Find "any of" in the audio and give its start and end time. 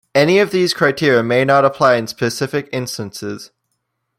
0.15-0.49